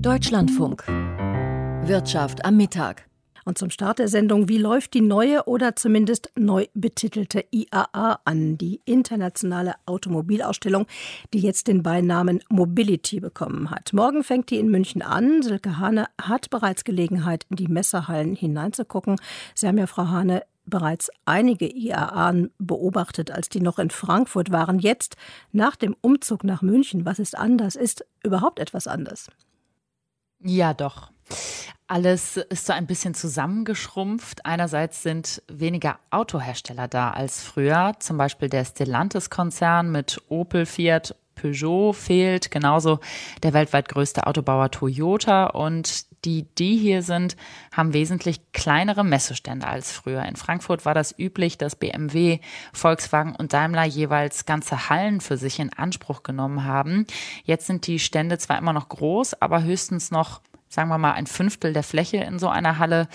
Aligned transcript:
Deutschlandfunk. 0.00 0.84
Wirtschaft 1.86 2.44
am 2.44 2.56
Mittag. 2.56 3.06
Und 3.44 3.58
zum 3.58 3.70
Start 3.70 3.98
der 3.98 4.08
Sendung, 4.08 4.48
wie 4.48 4.58
läuft 4.58 4.94
die 4.94 5.00
neue 5.00 5.44
oder 5.44 5.76
zumindest 5.76 6.30
neu 6.36 6.66
betitelte 6.74 7.44
IAA 7.50 8.20
an, 8.24 8.56
die 8.58 8.80
internationale 8.84 9.74
Automobilausstellung, 9.86 10.86
die 11.32 11.40
jetzt 11.40 11.68
den 11.68 11.82
Beinamen 11.82 12.40
Mobility 12.48 13.20
bekommen 13.20 13.70
hat. 13.70 13.92
Morgen 13.92 14.24
fängt 14.24 14.50
die 14.50 14.58
in 14.58 14.70
München 14.70 15.02
an. 15.02 15.42
Silke 15.42 15.78
Hane 15.78 16.06
hat 16.20 16.50
bereits 16.50 16.84
Gelegenheit, 16.84 17.46
in 17.50 17.56
die 17.56 17.68
Messerhallen 17.68 18.34
hineinzugucken. 18.34 19.16
Sie 19.54 19.68
haben 19.68 19.78
ja, 19.78 19.86
Frau 19.86 20.08
Hane, 20.08 20.42
bereits 20.66 21.10
einige 21.24 21.66
IAA 21.66 22.48
beobachtet, 22.58 23.30
als 23.30 23.48
die 23.48 23.60
noch 23.60 23.78
in 23.78 23.90
Frankfurt 23.90 24.50
waren. 24.50 24.78
Jetzt, 24.78 25.16
nach 25.52 25.76
dem 25.76 25.94
Umzug 26.00 26.44
nach 26.44 26.62
München, 26.62 27.04
was 27.04 27.18
ist 27.18 27.36
anders? 27.36 27.76
Ist 27.76 28.06
überhaupt 28.22 28.58
etwas 28.58 28.86
anders? 28.86 29.28
Ja, 30.44 30.74
doch. 30.74 31.10
Alles 31.86 32.36
ist 32.36 32.66
so 32.66 32.72
ein 32.72 32.86
bisschen 32.86 33.14
zusammengeschrumpft. 33.14 34.44
Einerseits 34.46 35.02
sind 35.02 35.42
weniger 35.48 35.98
Autohersteller 36.10 36.88
da 36.88 37.10
als 37.10 37.42
früher. 37.42 37.92
Zum 37.98 38.16
Beispiel 38.16 38.48
der 38.48 38.64
Stellantis-Konzern 38.64 39.90
mit 39.90 40.20
Opel, 40.28 40.66
Fiat, 40.66 41.14
Peugeot 41.34 41.92
fehlt. 41.92 42.50
Genauso 42.50 43.00
der 43.42 43.52
weltweit 43.52 43.88
größte 43.88 44.26
Autobauer 44.26 44.70
Toyota. 44.70 45.46
Und 45.46 46.06
die, 46.24 46.46
die 46.58 46.76
hier 46.76 47.02
sind, 47.02 47.36
haben 47.72 47.92
wesentlich 47.92 48.40
kleinere 48.52 49.04
Messestände 49.04 49.66
als 49.66 49.92
früher. 49.92 50.24
In 50.24 50.36
Frankfurt 50.36 50.84
war 50.84 50.94
das 50.94 51.18
üblich, 51.18 51.58
dass 51.58 51.76
BMW, 51.76 52.40
Volkswagen 52.72 53.34
und 53.36 53.52
Daimler 53.52 53.84
jeweils 53.84 54.46
ganze 54.46 54.88
Hallen 54.88 55.20
für 55.20 55.36
sich 55.36 55.58
in 55.58 55.72
Anspruch 55.72 56.22
genommen 56.22 56.64
haben. 56.64 57.06
Jetzt 57.44 57.66
sind 57.66 57.86
die 57.86 57.98
Stände 57.98 58.38
zwar 58.38 58.58
immer 58.58 58.72
noch 58.72 58.88
groß, 58.88 59.40
aber 59.40 59.62
höchstens 59.62 60.10
noch 60.10 60.40
sagen 60.74 60.88
wir 60.88 60.98
mal, 60.98 61.12
ein 61.12 61.26
Fünftel 61.26 61.72
der 61.72 61.82
Fläche 61.82 62.18
in 62.18 62.38
so 62.38 62.48
einer 62.48 62.78
Halle. 62.78 63.08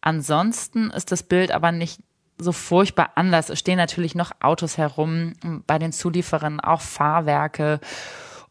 Ansonsten 0.00 0.90
ist 0.90 1.12
das 1.12 1.22
Bild 1.22 1.52
aber 1.52 1.72
nicht 1.72 2.00
so 2.38 2.52
furchtbar 2.52 3.12
anders. 3.14 3.48
Es 3.50 3.58
stehen 3.58 3.76
natürlich 3.76 4.14
noch 4.14 4.32
Autos 4.40 4.78
herum, 4.78 5.34
bei 5.66 5.78
den 5.78 5.92
Zulieferern 5.92 6.60
auch 6.60 6.80
Fahrwerke. 6.80 7.80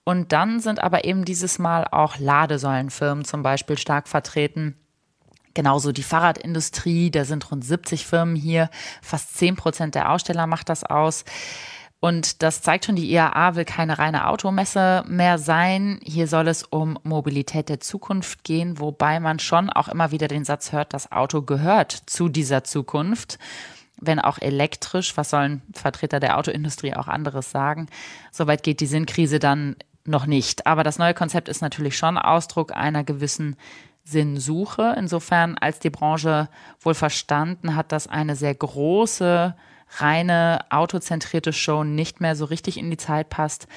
Und 0.10 0.32
dann 0.32 0.60
sind 0.60 0.82
aber 0.82 1.06
eben 1.06 1.24
dieses 1.24 1.60
Mal 1.60 1.86
auch 1.92 2.18
Ladesäulenfirmen 2.18 3.26
zum 3.26 3.44
Beispiel 3.44 3.78
stark 3.78 4.08
vertreten. 4.08 4.76
Genauso 5.54 5.92
die 5.92 6.02
Fahrradindustrie, 6.02 7.12
da 7.12 7.26
sind 7.26 7.52
rund 7.52 7.64
70 7.64 8.08
Firmen 8.08 8.36
hier, 8.36 8.72
fast 9.04 9.38
10 9.38 9.56
Prozent 9.56 9.94
der 9.94 10.12
Aussteller 10.12 10.48
macht 10.48 10.70
das 10.70 10.84
aus. 10.84 11.26
Und 12.00 12.42
das 12.42 12.64
zeigt 12.64 12.86
schon, 12.86 12.96
die 12.96 13.12
IAA 13.12 13.54
will 13.54 13.66
keine 13.66 14.00
reine 14.00 14.26
Automesse 14.26 15.04
mehr 15.08 15.38
sein. 15.38 16.00
Hier 16.02 16.26
soll 16.26 16.48
es 16.48 16.64
um 16.64 16.98
Mobilität 17.04 17.70
der 17.70 17.80
Zukunft 17.80 18.44
gehen, 18.44 18.80
wobei 18.80 19.20
man 19.20 19.38
schon 19.38 19.70
auch 19.70 19.90
immer 19.90 20.10
wieder 20.10 20.28
den 20.28 20.44
Satz 20.44 20.72
hört, 20.72 20.96
das 20.96 21.12
Auto 21.12 21.44
gehört 21.44 21.92
zu 21.92 22.30
dieser 22.30 22.64
Zukunft. 22.64 23.38
Wenn 24.02 24.20
auch 24.20 24.40
elektrisch, 24.40 25.18
was 25.18 25.30
sollen 25.30 25.62
Vertreter 25.72 26.20
der 26.20 26.40
Autoindustrie 26.40 26.96
auch 26.96 27.08
anderes 27.08 27.52
sagen? 27.52 27.90
Soweit 28.32 28.64
geht 28.64 28.80
die 28.80 28.88
Sinnkrise 28.88 29.38
dann 29.38 29.76
noch 30.06 30.26
nicht. 30.26 30.66
Aber 30.68 30.84
das 30.84 31.00
neue 31.00 31.14
Konzept 31.14 31.50
ist 31.50 31.62
natürlich 31.62 31.98
schon 31.98 32.18
Ausdruck 32.18 32.76
einer 32.76 33.04
gewissen 33.04 33.56
Sinnsuche. 34.04 34.96
Insofern, 34.98 35.58
als 35.58 35.80
die 35.80 35.90
Branche 35.90 36.50
wohl 36.80 36.96
verstanden 36.96 37.76
hat, 37.76 37.92
dass 37.92 38.08
eine 38.08 38.36
sehr 38.36 38.56
große 38.56 39.56
reine 39.98 40.66
autozentrierte 40.70 41.54
Show 41.54 41.84
nicht 41.84 42.22
mehr 42.22 42.36
so 42.36 42.46
richtig 42.46 42.78
in 42.78 42.90
die 42.90 42.98
Zeit 42.98 43.30
passt. 43.30 43.68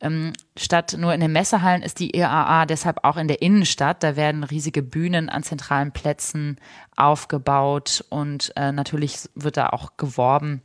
Ähm, 0.00 0.32
statt 0.56 0.94
nur 0.96 1.12
in 1.12 1.20
den 1.20 1.32
Messehallen 1.32 1.82
ist 1.82 1.98
die 1.98 2.14
EAA 2.14 2.66
deshalb 2.66 3.04
auch 3.04 3.16
in 3.16 3.28
der 3.28 3.42
Innenstadt. 3.42 4.02
Da 4.02 4.14
werden 4.14 4.44
riesige 4.44 4.82
Bühnen 4.82 5.28
an 5.28 5.42
zentralen 5.42 5.92
Plätzen 5.92 6.58
aufgebaut 6.96 8.04
und 8.08 8.52
äh, 8.56 8.70
natürlich 8.70 9.28
wird 9.34 9.56
da 9.56 9.70
auch 9.70 9.96
geworben 9.96 10.62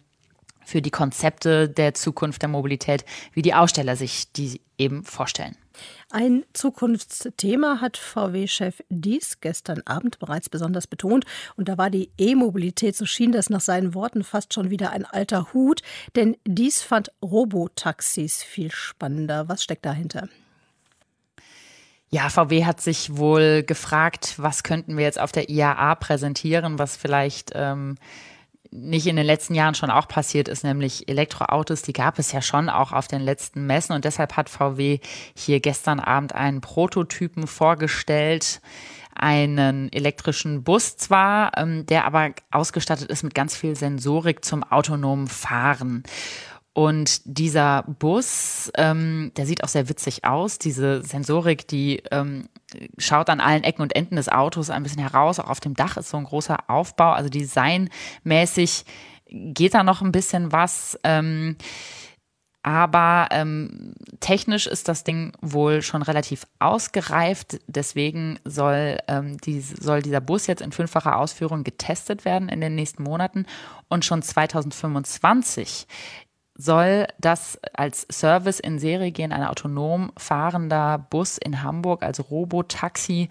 für 0.66 0.82
die 0.82 0.92
Konzepte 0.92 1.70
der 1.70 1.94
Zukunft 1.94 2.42
der 2.42 2.50
Mobilität, 2.50 3.06
wie 3.34 3.42
die 3.42 3.54
Aussteller 3.54 3.96
sich 3.96 4.32
die 4.32 4.62
eben 4.78 5.04
vorstellen. 5.04 5.56
Ein 6.12 6.44
Zukunftsthema 6.54 7.80
hat 7.82 7.98
VW-Chef 7.98 8.84
Dies 8.90 9.40
gestern 9.42 9.82
Abend 9.86 10.20
bereits 10.20 10.50
besonders 10.50 10.86
betont. 10.88 11.26
Und 11.56 11.68
da 11.70 11.78
war 11.78 11.90
die 11.90 12.12
E-Mobilität, 12.18 12.96
so 12.96 13.06
schien 13.06 13.32
das 13.32 13.50
nach 13.50 13.62
seinen 13.62 13.94
Worten 13.94 14.24
fast 14.24 14.54
schon 14.54 14.70
wieder 14.70 14.92
ein 14.92 15.06
alter 15.06 15.54
Hut. 15.54 15.82
Denn 16.16 16.38
Dies 16.46 16.82
fand 16.82 17.12
Robotaxis 17.24 18.44
viel 18.44 18.72
spannender. 18.72 19.50
Was 19.50 19.64
steckt 19.64 19.86
dahinter? 19.86 20.30
Ja, 22.10 22.30
VW 22.30 22.66
hat 22.66 22.80
sich 22.80 23.18
wohl 23.18 23.64
gefragt, 23.64 24.36
was 24.38 24.62
könnten 24.62 24.98
wir 24.98 25.04
jetzt 25.04 25.20
auf 25.20 25.32
der 25.32 25.50
IAA 25.50 25.96
präsentieren, 25.96 26.78
was 26.78 26.96
vielleicht 26.96 27.54
ähm, 27.56 27.96
nicht 28.74 29.08
in 29.08 29.16
den 29.16 29.26
letzten 29.26 29.54
Jahren 29.54 29.76
schon 29.76 29.92
auch 29.92 30.08
passiert 30.08 30.48
ist, 30.48 30.64
nämlich 30.64 31.08
Elektroautos, 31.08 31.84
die 31.84 31.94
gab 31.94 32.18
es 32.18 32.32
ja 32.32 32.42
schon 32.42 32.70
auch 32.70 32.92
auf 32.92 33.08
den 33.08 33.22
letzten 33.22 33.66
Messen 33.66 33.94
und 33.94 34.04
deshalb 34.04 34.36
hat 34.36 34.50
VW 34.50 35.00
hier 35.36 35.60
gestern 35.60 36.00
Abend 36.00 36.34
einen 36.34 36.62
Prototypen 36.62 37.46
vorgestellt, 37.46 38.62
einen 39.16 39.92
elektrischen 39.94 40.64
Bus 40.64 40.98
zwar, 40.98 41.52
ähm, 41.58 41.86
der 41.86 42.06
aber 42.06 42.32
ausgestattet 42.50 43.10
ist 43.10 43.24
mit 43.24 43.36
ganz 43.36 43.56
viel 43.56 43.76
Sensorik 43.76 44.44
zum 44.44 44.64
autonomen 44.64 45.28
Fahren. 45.28 46.04
Und 46.74 47.22
dieser 47.26 47.84
Bus, 47.84 48.72
ähm, 48.76 49.32
der 49.38 49.46
sieht 49.46 49.64
auch 49.64 49.68
sehr 49.68 49.90
witzig 49.90 50.26
aus. 50.26 50.58
Diese 50.58 51.04
Sensorik, 51.04 51.68
die 51.68 52.02
ähm, 52.10 52.50
schaut 52.98 53.30
an 53.30 53.40
allen 53.40 53.64
Ecken 53.64 53.84
und 53.84 53.96
Enden 53.96 54.16
des 54.16 54.28
Autos 54.28 54.72
ein 54.72 54.82
bisschen 54.82 55.02
heraus. 55.02 55.40
Auch 55.40 55.50
auf 55.50 55.60
dem 55.60 55.76
Dach 55.76 55.98
ist 55.98 56.10
so 56.10 56.18
ein 56.18 56.24
großer 56.24 56.70
Aufbau. 56.70 57.12
Also 57.12 57.30
designmäßig 57.30 58.86
geht 59.28 59.76
da 59.76 59.84
noch 59.84 60.02
ein 60.02 60.12
bisschen 60.12 60.52
was. 60.52 60.98
Ähm, 61.04 61.58
aber 62.66 63.28
ähm, 63.32 63.94
technisch 64.22 64.68
ist 64.68 64.88
das 64.88 65.04
Ding 65.04 65.34
wohl 65.42 65.82
schon 65.82 66.02
relativ 66.02 66.48
ausgereift. 66.60 67.60
Deswegen 67.68 68.40
soll, 68.46 69.00
ähm, 69.10 69.38
die, 69.38 69.60
soll 69.60 70.02
dieser 70.02 70.22
Bus 70.22 70.48
jetzt 70.48 70.62
in 70.62 70.72
fünffacher 70.72 71.18
Ausführung 71.18 71.66
getestet 71.66 72.24
werden 72.24 72.48
in 72.48 72.62
den 72.62 72.74
nächsten 72.74 73.04
Monaten. 73.04 73.46
Und 73.90 74.06
schon 74.06 74.22
2025 74.22 75.88
soll 76.56 77.08
das 77.20 77.60
als 77.74 78.06
Service 78.12 78.60
in 78.60 78.80
Serie 78.80 79.12
gehen, 79.12 79.32
ein 79.32 79.44
autonom 79.44 80.12
fahrender 80.18 80.98
Bus 81.10 81.38
in 81.38 81.64
Hamburg, 81.64 82.04
also 82.04 82.24
Robotaxi, 82.24 83.30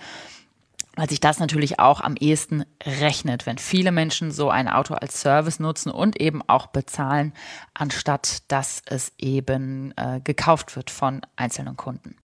weil 0.97 1.09
sich 1.09 1.21
das 1.21 1.38
natürlich 1.38 1.78
auch 1.78 2.00
am 2.00 2.16
ehesten 2.16 2.65
rechnet, 2.84 3.47
wenn 3.47 3.59
viele 3.59 3.93
Menschen 3.93 4.31
so 4.31 4.50
ein 4.50 4.69
Auto 4.69 4.94
als 4.94 5.21
Service 5.21 5.59
nutzen 5.59 5.91
und 5.91 6.21
eben 6.21 6.43
auch 6.47 6.66
bezahlen, 6.66 7.32
anstatt 7.72 8.43
dass 8.49 8.82
es 8.84 9.12
eben 9.19 9.94
äh, 9.97 10.21
gekauft 10.22 10.77
wird 10.77 10.91
von 10.91 11.22
einzelnen 11.37 11.77
Kunden. 11.77 12.16